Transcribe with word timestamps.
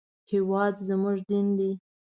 هېواد 0.31 0.75
زموږ 0.87 1.17
دین 1.29 1.47
دی 1.57 1.71